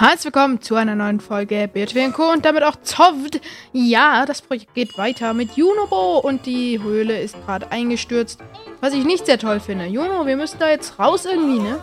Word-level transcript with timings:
Herzlich 0.00 0.26
willkommen 0.26 0.62
zu 0.62 0.76
einer 0.76 0.94
neuen 0.94 1.18
Folge 1.18 1.66
BTW 1.66 2.12
Co. 2.12 2.30
und 2.30 2.44
damit 2.44 2.62
auch 2.62 2.76
Zovd. 2.82 3.40
Ja, 3.72 4.26
das 4.26 4.42
Projekt 4.42 4.72
geht 4.72 4.96
weiter 4.96 5.34
mit 5.34 5.56
Junobo 5.56 6.18
und 6.18 6.46
die 6.46 6.80
Höhle 6.80 7.20
ist 7.20 7.34
gerade 7.44 7.72
eingestürzt, 7.72 8.38
was 8.80 8.94
ich 8.94 9.04
nicht 9.04 9.26
sehr 9.26 9.40
toll 9.40 9.58
finde. 9.58 9.86
Juno, 9.86 10.24
wir 10.24 10.36
müssen 10.36 10.60
da 10.60 10.70
jetzt 10.70 11.00
raus 11.00 11.24
irgendwie, 11.24 11.58
ne? 11.58 11.80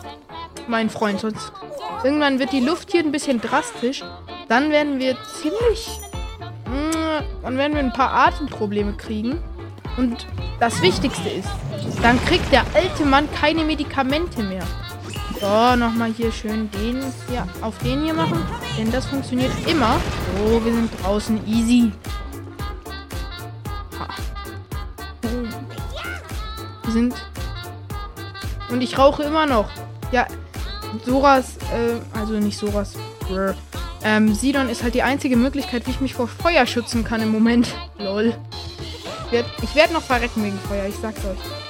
Mein 0.66 0.88
Freund, 0.88 1.20
sonst 1.20 1.52
irgendwann 2.04 2.38
wird 2.38 2.52
die 2.52 2.60
Luft 2.60 2.90
hier 2.90 3.00
ein 3.00 3.12
bisschen 3.12 3.38
drastisch. 3.38 4.02
Dann 4.48 4.70
werden 4.70 4.98
wir 4.98 5.18
ziemlich... 5.42 6.00
Mh, 6.40 7.22
dann 7.42 7.58
werden 7.58 7.74
wir 7.74 7.80
ein 7.80 7.92
paar 7.92 8.14
Atemprobleme 8.14 8.94
kriegen. 8.94 9.42
Und 9.98 10.26
das 10.58 10.80
Wichtigste 10.80 11.28
ist, 11.28 11.50
dann 12.00 12.18
kriegt 12.24 12.50
der 12.50 12.64
alte 12.72 13.04
Mann 13.04 13.28
keine 13.38 13.62
Medikamente 13.62 14.42
mehr. 14.42 14.64
So, 15.40 15.76
nochmal 15.76 16.12
hier 16.12 16.32
schön 16.32 16.70
den 16.70 17.02
hier 17.28 17.46
auf 17.60 17.76
den 17.78 18.02
hier 18.02 18.14
machen. 18.14 18.42
Denn 18.78 18.90
das 18.90 19.06
funktioniert 19.06 19.52
immer. 19.66 20.00
So, 20.38 20.64
wir 20.64 20.72
sind 20.72 20.90
draußen. 21.02 21.46
Easy. 21.46 21.92
Ha. 23.98 24.08
Wir 26.84 26.92
sind... 26.92 27.14
Und 28.70 28.82
ich 28.82 28.98
rauche 28.98 29.24
immer 29.24 29.46
noch. 29.46 29.68
Ja, 30.10 30.26
Soras, 31.04 31.56
äh, 31.72 32.18
also 32.18 32.34
nicht 32.34 32.58
Soras. 32.58 32.94
Brr. 33.20 33.54
Ähm, 34.02 34.34
Sidon 34.34 34.68
ist 34.68 34.82
halt 34.82 34.94
die 34.94 35.02
einzige 35.02 35.36
Möglichkeit, 35.36 35.86
wie 35.86 35.90
ich 35.90 36.00
mich 36.00 36.14
vor 36.14 36.28
Feuer 36.28 36.66
schützen 36.66 37.04
kann 37.04 37.20
im 37.20 37.30
Moment. 37.30 37.74
Lol. 37.98 38.34
Ich 39.26 39.32
werde 39.32 39.48
werd 39.74 39.92
noch 39.92 40.02
verrecken 40.02 40.44
wegen 40.44 40.58
Feuer, 40.60 40.86
ich 40.86 40.94
sag's 40.96 41.24
euch. 41.24 41.65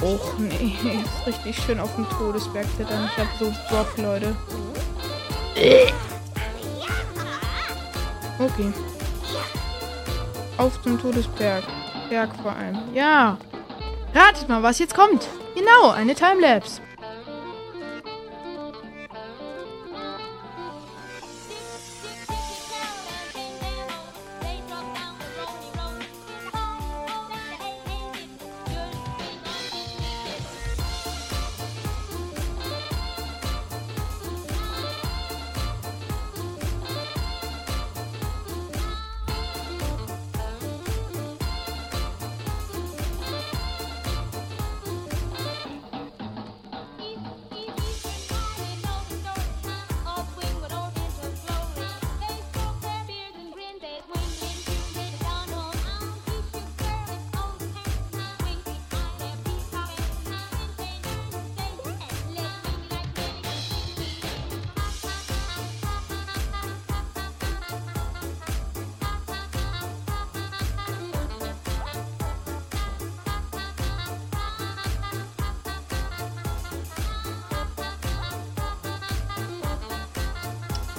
Och 0.00 0.38
nee, 0.38 0.76
ist 1.02 1.26
richtig 1.26 1.64
schön 1.64 1.80
auf 1.80 1.94
dem 1.96 2.08
Todesberg 2.10 2.66
klettern. 2.76 3.10
Ich 3.10 3.18
hab 3.18 3.28
so 3.38 3.52
Bock, 3.68 3.96
Leute. 3.96 4.36
Okay. 8.38 8.72
Auf 10.56 10.80
zum 10.82 11.00
Todesberg. 11.00 11.64
Berg 12.08 12.30
vor 12.42 12.52
allem. 12.52 12.78
Ja. 12.94 13.36
Ratet 14.14 14.48
mal, 14.48 14.62
was 14.62 14.78
jetzt 14.78 14.94
kommt. 14.94 15.26
Genau, 15.54 15.90
eine 15.90 16.14
Timelapse. 16.14 16.80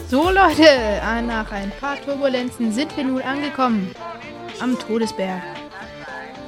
So 0.09 0.23
Leute, 0.31 0.65
äh, 0.65 1.21
nach 1.21 1.51
ein 1.51 1.71
paar 1.79 1.95
Turbulenzen 2.01 2.73
sind 2.73 2.97
wir 2.97 3.03
nun 3.03 3.21
angekommen. 3.21 3.91
Am 4.59 4.75
Todesberg. 4.79 5.39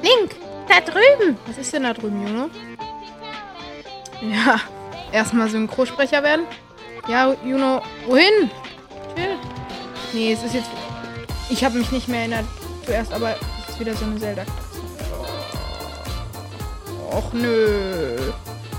Link, 0.02 0.34
da 0.66 0.80
drüben. 0.80 1.38
Was 1.46 1.58
ist 1.58 1.72
denn 1.72 1.84
da 1.84 1.92
drüben, 1.92 2.26
Junge? 2.26 2.50
Ja, 4.20 4.58
erstmal 5.12 5.48
Synchrosprecher 5.48 6.24
werden. 6.24 6.44
Ja, 7.06 7.36
Juno, 7.44 7.82
wohin? 8.08 8.50
Chill. 9.14 9.36
Nee, 10.12 10.32
es 10.32 10.42
ist 10.42 10.54
jetzt... 10.54 10.70
Ich 11.48 11.64
habe 11.64 11.78
mich 11.78 11.92
nicht 11.92 12.08
mehr 12.08 12.20
erinnert 12.20 12.46
zuerst, 12.84 13.12
aber 13.12 13.36
es 13.62 13.74
ist 13.74 13.80
wieder 13.80 13.94
so 13.94 14.04
eine 14.04 14.18
zelda 14.18 14.42
Och, 17.12 17.32
nö. 17.32 18.16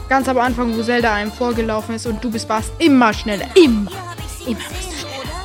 Ganz 0.09 0.27
am 0.27 0.39
Anfang, 0.39 0.77
wo 0.77 0.83
Zelda 0.83 1.13
einem 1.13 1.31
vorgelaufen 1.31 1.95
ist 1.95 2.05
und 2.05 2.21
du 2.21 2.29
bist 2.29 2.49
warst 2.49 2.73
immer 2.79 3.13
schneller. 3.13 3.45
Immer. 3.55 4.02
Immer 4.45 4.59
bist 4.69 4.91
du 4.91 4.97
schneller. 4.97 5.43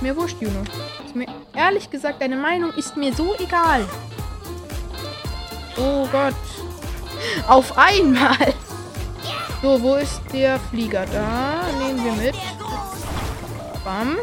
Mir 0.00 0.16
wurscht, 0.16 0.36
Juno. 0.40 0.62
Ist 1.04 1.16
mir, 1.16 1.26
ehrlich 1.54 1.90
gesagt, 1.90 2.20
deine 2.20 2.36
Meinung 2.36 2.72
ist 2.74 2.96
mir 2.96 3.12
so 3.12 3.34
egal. 3.38 3.86
Oh 5.76 6.06
Gott. 6.10 6.34
Auf 7.48 7.76
einmal. 7.76 8.54
So, 9.62 9.82
wo 9.82 9.96
ist 9.96 10.20
der 10.32 10.60
Flieger? 10.70 11.06
Da 11.06 11.64
nehmen 11.78 12.04
wir 12.04 12.12
mit. 12.12 12.34
Bam. 13.84 14.16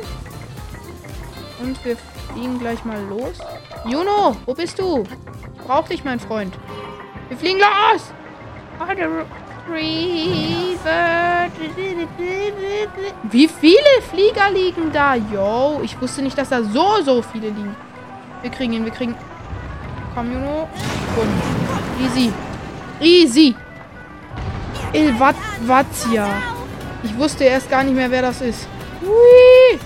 Und 1.61 1.83
wir 1.83 1.97
fliegen 2.31 2.59
gleich 2.59 2.83
mal 2.85 3.01
los. 3.05 3.38
Juno, 3.85 4.35
wo 4.45 4.53
bist 4.53 4.79
du? 4.79 5.03
Brauch 5.65 5.88
dich, 5.88 6.03
mein 6.03 6.19
Freund. 6.19 6.53
Wir 7.29 7.38
fliegen 7.38 7.59
los! 7.59 8.13
Wie 13.23 13.47
viele 13.47 14.01
Flieger 14.09 14.51
liegen 14.51 14.91
da? 14.91 15.16
Yo, 15.16 15.81
ich 15.83 15.99
wusste 15.99 16.21
nicht, 16.21 16.38
dass 16.38 16.49
da 16.49 16.63
so, 16.63 17.01
so 17.03 17.21
viele 17.21 17.47
liegen. 17.47 17.75
Wir 18.41 18.51
kriegen 18.51 18.73
ihn, 18.73 18.85
wir 18.85 18.91
kriegen... 18.91 19.16
Komm, 20.13 20.31
Juno. 20.31 20.69
Bumm. 21.16 22.05
Easy. 22.05 22.31
Easy. 22.99 23.55
Ilvatia. 24.94 26.27
Ich 27.03 27.17
wusste 27.17 27.45
erst 27.45 27.69
gar 27.69 27.83
nicht 27.83 27.95
mehr, 27.95 28.11
wer 28.11 28.21
das 28.21 28.41
ist. 28.41 28.67
Hui. 29.01 29.79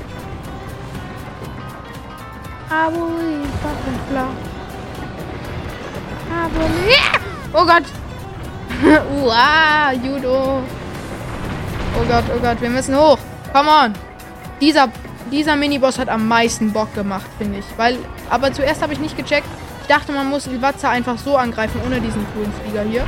Oh 7.53 7.65
Gott. 7.65 7.83
Uah, 9.23 9.93
Judo. 9.93 10.61
Oh 11.99 12.05
Gott, 12.07 12.23
oh 12.35 12.39
Gott, 12.39 12.61
wir 12.61 12.69
müssen 12.69 12.95
hoch. 12.95 13.17
Come 13.53 13.69
on. 13.69 13.93
Dieser, 14.61 14.89
dieser 15.31 15.55
Miniboss 15.55 15.97
hat 15.97 16.09
am 16.09 16.27
meisten 16.27 16.71
Bock 16.71 16.93
gemacht, 16.93 17.25
finde 17.37 17.59
ich. 17.59 17.65
Weil, 17.75 17.97
aber 18.29 18.53
zuerst 18.53 18.81
habe 18.81 18.93
ich 18.93 18.99
nicht 18.99 19.17
gecheckt. 19.17 19.47
Ich 19.81 19.87
dachte, 19.87 20.11
man 20.11 20.29
muss 20.29 20.47
Ilvatza 20.47 20.89
einfach 20.89 21.17
so 21.17 21.37
angreifen, 21.37 21.81
ohne 21.85 21.99
diesen 21.99 22.25
coolen 22.33 22.53
Flieger 22.61 22.83
hier. 22.83 23.03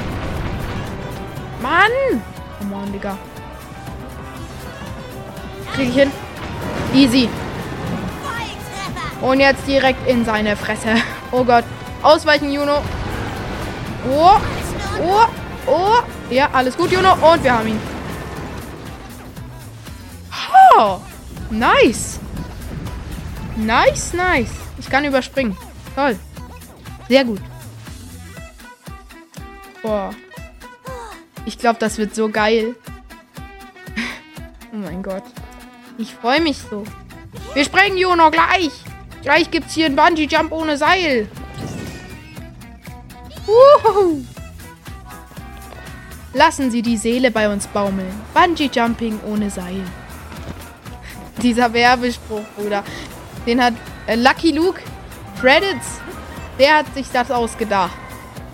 Mann! 1.61 2.21
Come 2.57 2.75
on, 2.75 2.91
Digga. 2.91 3.17
Krieg 5.75 5.89
ich 5.89 5.95
hin? 5.95 6.11
Easy. 6.93 7.29
Und 9.21 9.39
jetzt 9.39 9.67
direkt 9.67 10.07
in 10.09 10.25
seine 10.25 10.55
Fresse. 10.55 10.95
Oh 11.31 11.43
Gott. 11.43 11.65
Ausweichen, 12.01 12.51
Juno. 12.51 12.81
Oh. 14.09 14.37
Oh. 15.03 15.25
Oh, 15.67 15.99
ja, 16.31 16.49
alles 16.51 16.75
gut, 16.75 16.91
Juno. 16.91 17.13
Und 17.13 17.43
wir 17.43 17.53
haben 17.53 17.67
ihn. 17.67 17.98
Nice. 21.49 22.19
Nice, 23.57 24.13
nice. 24.13 24.51
Ich 24.77 24.89
kann 24.89 25.03
überspringen. 25.03 25.57
Toll. 25.93 26.17
Sehr 27.09 27.25
gut. 27.25 27.41
Boah. 29.81 30.11
Ich 31.45 31.57
glaube, 31.57 31.79
das 31.79 31.97
wird 31.97 32.15
so 32.15 32.29
geil. 32.29 32.75
oh 34.71 34.77
mein 34.77 35.03
Gott. 35.03 35.23
Ich 35.97 36.13
freue 36.13 36.39
mich 36.39 36.57
so. 36.69 36.85
Wir 37.53 37.65
springen, 37.65 37.97
Juno, 37.97 38.31
gleich. 38.31 38.71
Gleich 39.21 39.51
gibt 39.51 39.67
es 39.67 39.73
hier 39.73 39.87
einen 39.87 39.97
Bungee-Jump 39.97 40.51
ohne 40.53 40.77
Seil. 40.77 41.27
Wuhu. 43.45 44.23
Lassen 46.33 46.71
Sie 46.71 46.81
die 46.81 46.97
Seele 46.97 47.31
bei 47.31 47.51
uns 47.51 47.67
baumeln. 47.67 48.13
Bungee 48.33 48.69
Jumping 48.71 49.19
ohne 49.25 49.49
Seil. 49.49 49.83
Dieser 51.41 51.71
Werbespruch, 51.73 52.43
Bruder. 52.57 52.83
Den 53.45 53.63
hat 53.63 53.73
äh, 54.07 54.15
Lucky 54.15 54.51
Luke 54.51 54.81
Credits. 55.39 56.01
Der 56.57 56.79
hat 56.79 56.93
sich 56.93 57.07
das 57.11 57.31
ausgedacht. 57.31 57.95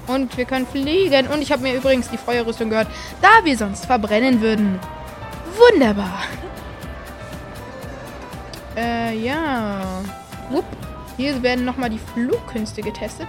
Und 0.07 0.37
wir 0.37 0.45
können 0.45 0.67
fliegen. 0.67 1.27
Und 1.27 1.41
ich 1.41 1.51
habe 1.51 1.63
mir 1.63 1.75
übrigens 1.75 2.09
die 2.09 2.17
Feuerrüstung 2.17 2.69
gehört, 2.69 2.87
da 3.21 3.43
wir 3.43 3.57
sonst 3.57 3.85
verbrennen 3.85 4.41
würden. 4.41 4.79
Wunderbar. 5.57 6.23
Äh, 8.77 9.17
ja. 9.17 9.81
Upp. 10.51 10.65
Hier 11.17 11.41
werden 11.41 11.65
nochmal 11.65 11.89
die 11.89 11.99
Flugkünste 12.13 12.81
getestet. 12.81 13.27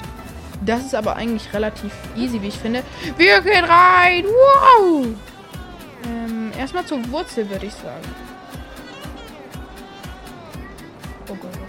Das 0.64 0.84
ist 0.84 0.94
aber 0.94 1.16
eigentlich 1.16 1.52
relativ 1.52 1.92
easy, 2.16 2.42
wie 2.42 2.48
ich 2.48 2.58
finde. 2.58 2.82
Wir 3.16 3.40
gehen 3.42 3.64
rein! 3.64 4.24
Wow! 4.24 5.06
Ähm, 6.04 6.50
erstmal 6.58 6.84
zur 6.84 6.98
Wurzel, 7.10 7.48
würde 7.48 7.66
ich 7.66 7.74
sagen. 7.74 8.02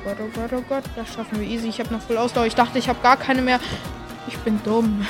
Gott, 0.08 0.18
oh 0.22 0.30
Gott, 0.34 0.54
oh 0.54 0.64
Gott. 0.70 0.84
Das 0.96 1.14
schaffen 1.14 1.42
wir 1.42 1.46
easy. 1.46 1.68
Ich 1.68 1.82
habe 1.82 1.94
noch 1.94 2.00
voll 2.00 2.18
Ausdauer. 2.18 2.46
Ich 2.46 2.56
dachte, 2.56 2.80
ich 2.80 2.88
habe 2.88 3.02
gar 3.02 3.18
keine 3.18 3.42
mehr. 3.42 3.60
Ich 4.30 4.38
bin 4.38 4.58
dumm. 4.64 5.06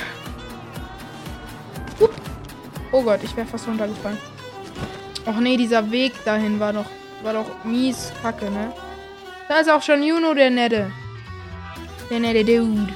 Upp. 2.00 2.10
Oh 2.90 3.02
Gott, 3.04 3.20
ich 3.22 3.36
wäre 3.36 3.46
fast 3.46 3.68
runtergefallen. 3.68 4.18
Och 5.24 5.38
nee, 5.38 5.56
dieser 5.56 5.88
Weg 5.92 6.24
dahin 6.24 6.58
war 6.58 6.72
doch, 6.72 6.86
war 7.22 7.32
doch 7.32 7.46
mies 7.62 8.10
kacke, 8.22 8.50
ne? 8.50 8.72
Da 9.48 9.60
ist 9.60 9.70
auch 9.70 9.82
schon 9.82 10.02
Juno, 10.02 10.34
der 10.34 10.50
Nette. 10.50 10.90
Der 12.10 12.18
nette 12.18 12.44
Dude. 12.44 12.92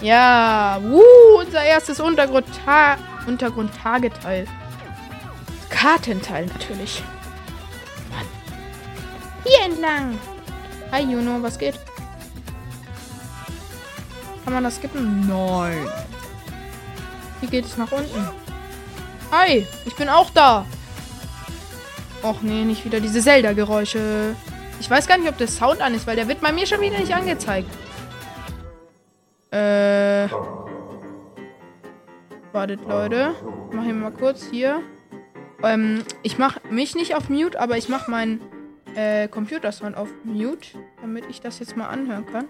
Ja, 0.00 0.78
wuh, 0.82 1.40
unser 1.40 1.64
erstes 1.64 1.98
Untergrund-Ta 1.98 2.96
Untergrund-Tageteil. 3.26 4.46
Kartenteil 5.68 6.46
natürlich. 6.46 7.02
Mann. 8.08 8.26
Hier 9.44 9.64
entlang. 9.64 10.16
Hi 10.92 11.02
Juno, 11.02 11.40
was 11.40 11.56
geht? 11.56 11.78
Kann 14.44 14.52
man 14.52 14.64
das 14.64 14.76
skippen? 14.76 15.26
Nein. 15.28 15.86
Hier 17.38 17.48
geht 17.48 17.64
es 17.64 17.76
nach 17.76 17.92
unten. 17.92 18.28
Hi, 19.30 19.64
ich 19.86 19.94
bin 19.94 20.08
auch 20.08 20.30
da. 20.30 20.66
Och 22.22 22.42
nee, 22.42 22.64
nicht 22.64 22.84
wieder 22.84 22.98
diese 22.98 23.20
Zelda-Geräusche. 23.20 24.34
Ich 24.80 24.90
weiß 24.90 25.06
gar 25.06 25.16
nicht, 25.16 25.28
ob 25.28 25.38
der 25.38 25.46
Sound 25.46 25.80
an 25.80 25.94
ist, 25.94 26.08
weil 26.08 26.16
der 26.16 26.26
wird 26.26 26.40
bei 26.40 26.50
mir 26.50 26.66
schon 26.66 26.80
wieder 26.80 26.98
nicht 26.98 27.14
angezeigt. 27.14 27.70
Äh. 29.52 30.28
Wartet, 32.52 32.80
Leute. 32.88 33.34
Ich 33.68 33.76
mach 33.76 33.84
hier 33.84 33.94
mal 33.94 34.10
kurz 34.10 34.44
hier. 34.50 34.82
Ähm, 35.62 36.02
ich 36.24 36.36
mach 36.36 36.58
mich 36.68 36.96
nicht 36.96 37.14
auf 37.14 37.28
Mute, 37.28 37.60
aber 37.60 37.78
ich 37.78 37.88
mach 37.88 38.08
meinen 38.08 38.40
äh, 38.94 39.28
Computersound 39.28 39.96
auf 39.96 40.08
Mute, 40.24 40.78
damit 41.00 41.24
ich 41.28 41.40
das 41.40 41.58
jetzt 41.58 41.76
mal 41.76 41.88
anhören 41.88 42.26
kann. 42.26 42.46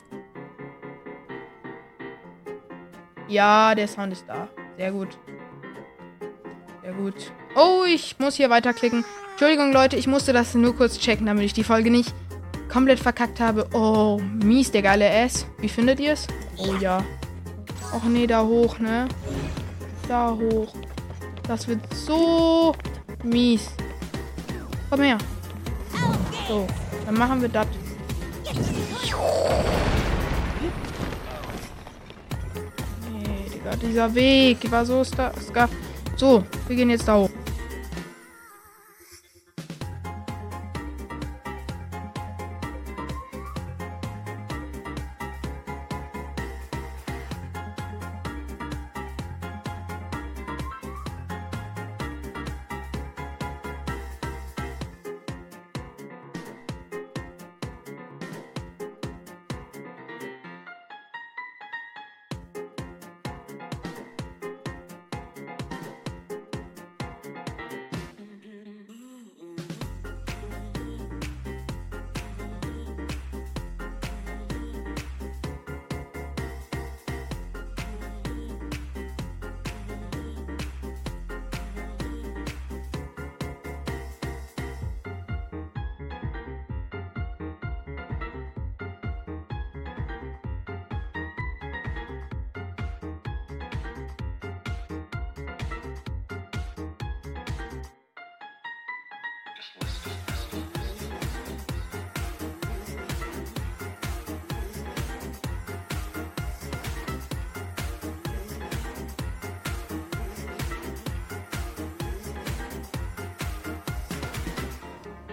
Ja, 3.28 3.74
der 3.74 3.86
Sound 3.86 4.12
ist 4.12 4.24
da. 4.26 4.48
Sehr 4.76 4.92
gut. 4.92 5.16
Sehr 6.82 6.92
gut. 6.92 7.32
Oh, 7.54 7.84
ich 7.86 8.18
muss 8.18 8.34
hier 8.34 8.50
weiterklicken. 8.50 9.04
Entschuldigung, 9.30 9.72
Leute, 9.72 9.96
ich 9.96 10.06
musste 10.06 10.32
das 10.32 10.54
nur 10.54 10.76
kurz 10.76 10.98
checken, 10.98 11.26
damit 11.26 11.44
ich 11.44 11.52
die 11.52 11.64
Folge 11.64 11.90
nicht 11.90 12.12
komplett 12.68 12.98
verkackt 12.98 13.40
habe. 13.40 13.68
Oh, 13.72 14.20
mies, 14.42 14.70
der 14.70 14.82
geile 14.82 15.08
S. 15.08 15.46
Wie 15.58 15.68
findet 15.68 16.00
ihr 16.00 16.12
es? 16.12 16.26
Oh 16.58 16.74
ja. 16.80 17.04
Och 17.94 18.04
nee, 18.04 18.26
da 18.26 18.42
hoch, 18.42 18.78
ne? 18.78 19.08
Da 20.08 20.30
hoch. 20.30 20.72
Das 21.46 21.66
wird 21.66 21.80
so 21.94 22.74
mies. 23.22 23.70
Komm 24.88 25.02
her. 25.02 25.18
So, 26.50 26.66
dann 27.06 27.14
machen 27.14 27.40
wir 27.42 27.48
das. 27.48 27.64
Nee, 33.12 33.50
Digga, 33.54 33.76
dieser 33.76 34.12
Weg 34.12 34.68
war 34.68 34.84
so 34.84 35.04
ska. 35.04 35.30
So, 36.16 36.42
wir 36.66 36.74
gehen 36.74 36.90
jetzt 36.90 37.06
da 37.06 37.18
hoch. 37.18 37.30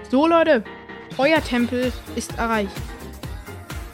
So, 0.10 0.26
Leute. 0.26 0.64
Feuertempel 1.16 1.92
ist 2.16 2.38
erreicht. 2.38 2.72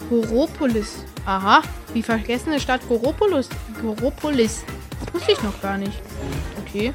Goropolis. 0.09 1.05
Aha. 1.25 1.61
Die 1.95 2.03
vergessene 2.03 2.59
Stadt 2.59 2.81
Goropolis. 2.87 3.49
Goropolis. 3.81 4.63
Das 4.99 5.13
wusste 5.13 5.31
ich 5.31 5.41
noch 5.41 5.59
gar 5.61 5.77
nicht. 5.77 5.99
Okay. 6.61 6.93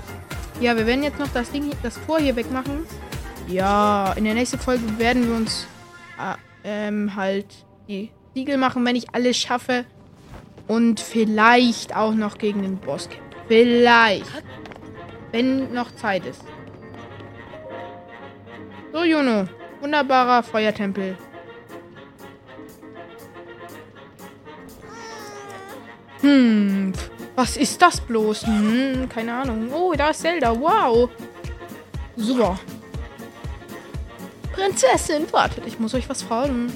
Ja, 0.60 0.76
wir 0.76 0.86
werden 0.86 1.02
jetzt 1.02 1.18
noch 1.18 1.28
das 1.32 1.50
Ding, 1.50 1.70
das 1.82 1.98
Tor 2.06 2.18
hier 2.20 2.36
wegmachen. 2.36 2.86
Ja, 3.48 4.12
in 4.12 4.24
der 4.24 4.34
nächsten 4.34 4.58
Folge 4.58 4.82
werden 4.98 5.28
wir 5.28 5.36
uns 5.36 5.66
äh, 6.18 6.34
ähm, 6.64 7.14
halt 7.16 7.46
die 7.88 8.10
Siegel 8.34 8.56
machen, 8.56 8.84
wenn 8.84 8.96
ich 8.96 9.14
alles 9.14 9.36
schaffe. 9.36 9.84
Und 10.66 11.00
vielleicht 11.00 11.96
auch 11.96 12.12
noch 12.12 12.38
gegen 12.38 12.62
den 12.62 12.76
Boss 12.76 13.08
kämpfen. 13.08 13.24
Vielleicht. 13.48 14.26
Wenn 15.32 15.72
noch 15.72 15.94
Zeit 15.96 16.26
ist. 16.26 16.42
So, 18.98 19.04
Juno. 19.04 19.46
Wunderbarer 19.80 20.42
Feuertempel. 20.42 21.16
Hm, 26.20 26.92
was 27.36 27.56
ist 27.56 27.80
das 27.80 28.00
bloß? 28.00 28.44
Hm, 28.44 29.08
keine 29.08 29.34
Ahnung. 29.34 29.70
Oh, 29.72 29.94
da 29.96 30.10
ist 30.10 30.22
Zelda. 30.22 30.50
Wow. 30.58 31.10
Super. 32.16 32.58
Prinzessin, 34.52 35.32
wartet, 35.32 35.64
ich 35.64 35.78
muss 35.78 35.94
euch 35.94 36.08
was 36.08 36.22
fragen. 36.22 36.72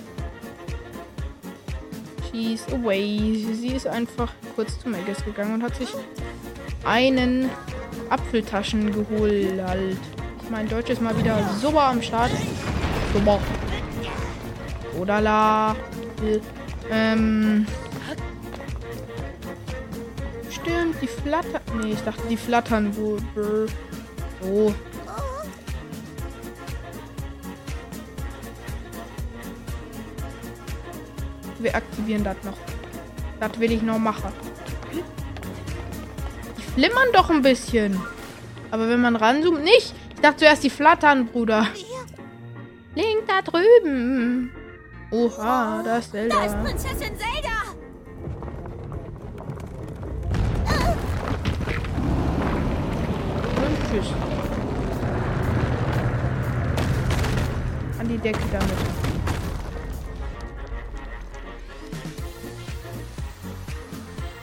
She's 2.31 2.65
away. 2.69 3.49
Sie 3.53 3.75
ist 3.75 3.89
einfach 3.89 4.33
kurz 4.55 4.79
zu 4.79 4.89
Megas 4.89 5.25
gegangen 5.25 5.55
und 5.55 5.63
hat 5.65 5.75
sich 5.75 5.89
einen 6.85 7.51
Apfeltaschen 8.11 8.93
geholt. 8.93 9.61
Halt. 9.61 9.99
Mein 10.51 10.69
Deutsch 10.69 10.91
ist 10.91 11.01
mal 11.01 11.17
wieder 11.17 11.39
super 11.61 11.85
am 11.85 12.03
Start. 12.03 12.31
Super. 13.15 13.41
Odala. 15.01 15.75
Ähm. 16.91 17.67
Stimmt, 20.51 21.01
die 21.01 21.07
flattern. 21.07 21.61
Nee, 21.81 21.93
ich 21.93 22.03
dachte, 22.03 22.23
die 22.29 22.37
flattern 22.37 22.95
wohl. 22.97 23.69
So. 24.41 24.75
Wir 31.59 31.75
aktivieren 31.75 32.25
das 32.25 32.37
noch. 32.45 32.57
Das 33.41 33.59
will 33.59 33.73
ich 33.73 33.83
noch 33.83 33.99
machen. 33.99 34.33
Die 36.59 36.63
flimmern 36.63 37.09
doch 37.13 37.31
ein 37.31 37.43
bisschen. 37.43 38.01
Aber 38.71 38.89
wenn 38.89 39.01
man 39.01 39.17
ranzoomt, 39.17 39.63
nicht. 39.63 39.95
Ich 40.23 40.29
dachte 40.29 40.45
zuerst, 40.45 40.63
die 40.63 40.71
flattern, 40.71 41.27
Bruder. 41.27 41.67
Link 42.95 43.27
da 43.27 43.43
drüben. 43.43 44.53
Oha, 45.11 45.83
da 45.83 45.99
ist 45.99 46.13
Zelda. 46.13 46.37
Da 46.37 46.45
ist 46.45 46.63
Prinzessin 46.63 47.13
Zelda. 47.19 47.59
Und 53.57 53.77
tschüss. 53.91 54.13
An 57.99 58.09
die 58.09 58.19
Decke 58.19 58.39
damit. 58.53 58.71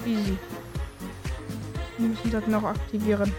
Easy. 0.05 0.37
Wir 1.97 2.09
müssen 2.09 2.31
das 2.31 2.47
noch 2.47 2.65
aktivieren. 2.65 3.33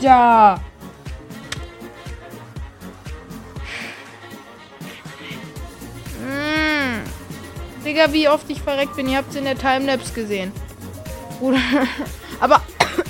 Bruder! 0.00 0.58
Mm. 6.18 7.84
Digga, 7.84 8.10
wie 8.12 8.28
oft 8.28 8.48
ich 8.48 8.62
verreckt 8.62 8.96
bin. 8.96 9.08
Ihr 9.08 9.18
habt 9.18 9.30
es 9.30 9.36
in 9.36 9.44
der 9.44 9.58
Timelapse 9.58 10.14
gesehen. 10.14 10.52
Bruder. 11.38 11.58
Aber 12.40 12.62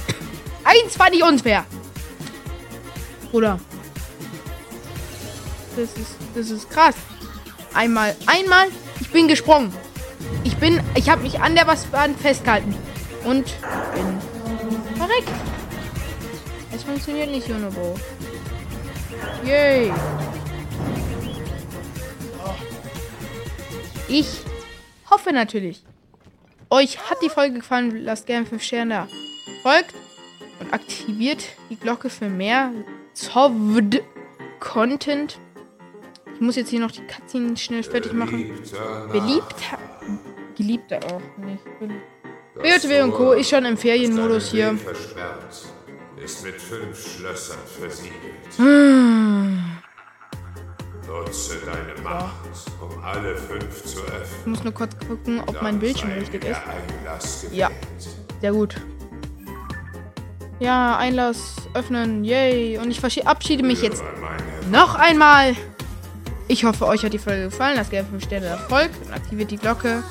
eins 0.64 0.98
war 0.98 1.10
nicht 1.10 1.22
unfair. 1.22 1.64
Bruder. 3.30 3.60
Das 5.76 5.90
ist, 5.96 6.16
das 6.34 6.50
ist 6.50 6.68
krass. 6.70 6.96
Einmal, 7.72 8.16
einmal, 8.26 8.66
ich 8.98 9.10
bin 9.10 9.28
gesprungen. 9.28 9.72
Ich 10.42 10.56
bin, 10.56 10.80
ich 10.96 11.08
habe 11.08 11.22
mich 11.22 11.40
an 11.40 11.54
der 11.54 11.68
Wand 11.68 12.18
festgehalten. 12.20 12.74
Und 13.24 13.44
bin 13.94 14.96
verreckt. 14.96 15.30
Es 16.72 16.84
funktioniert 16.84 17.30
nicht, 17.30 17.48
Junobo. 17.48 17.96
Yay. 19.44 19.92
Ich 24.08 24.40
hoffe 25.08 25.32
natürlich, 25.32 25.82
euch 26.68 26.98
hat 27.10 27.18
die 27.22 27.28
Folge 27.28 27.56
gefallen. 27.56 28.04
Lasst 28.04 28.26
gerne 28.26 28.46
5 28.46 28.62
Sterne 28.62 28.94
da. 28.94 29.08
Folgt 29.62 29.94
und 30.60 30.72
aktiviert 30.72 31.44
die 31.68 31.76
Glocke 31.76 32.08
für 32.10 32.28
mehr 32.28 32.72
Zovd-Content. 33.14 35.38
Ich 36.34 36.40
muss 36.40 36.56
jetzt 36.56 36.70
hier 36.70 36.80
noch 36.80 36.90
die 36.90 37.02
Cutscene 37.02 37.56
schnell 37.56 37.82
fertig 37.82 38.12
machen. 38.12 38.52
Beliebt. 39.12 39.54
Geliebter 40.56 40.98
auch 41.06 41.20
nicht. 41.44 41.62
BOTW 42.54 43.02
und 43.02 43.12
Co. 43.12 43.32
ist 43.32 43.50
schon 43.50 43.64
im 43.64 43.76
Ferienmodus 43.76 44.50
hier. 44.50 44.78
Ist 46.30 46.44
mit 46.44 46.60
fünf 46.60 47.16
Schlössern 47.16 47.58
versiegelt. 47.80 48.14
Ah. 48.60 49.48
Nutze 51.04 51.56
deine 51.66 52.00
Macht, 52.02 52.70
um 52.80 53.02
alle 53.02 53.36
fünf 53.36 53.82
zu 53.84 53.98
öffnen. 54.02 54.38
Ich 54.42 54.46
muss 54.46 54.62
nur 54.62 54.72
kurz 54.72 54.92
gucken, 55.08 55.42
ob 55.44 55.60
mein 55.60 55.80
Bildschirm 55.80 56.12
richtig 56.12 56.44
ist. 56.44 56.60
Einlass 57.00 57.46
Ja. 57.50 57.68
Sehr 58.40 58.52
gut. 58.52 58.76
Ja, 60.60 60.98
Einlass 60.98 61.56
öffnen. 61.74 62.22
Yay. 62.22 62.78
Und 62.78 62.92
ich 62.92 63.00
verabschiede 63.00 63.64
mich 63.64 63.82
jetzt 63.82 64.04
noch 64.70 64.94
einmal. 64.94 65.56
Ich 66.46 66.62
hoffe, 66.62 66.86
euch 66.86 67.04
hat 67.04 67.12
die 67.12 67.18
Folge 67.18 67.46
gefallen. 67.46 67.74
Lasst 67.76 67.90
gerne 67.90 68.08
5 68.08 68.22
Sterne 68.22 68.46
Erfolg 68.46 68.92
und 69.04 69.12
aktiviert 69.12 69.50
die 69.50 69.56
Glocke. 69.56 70.04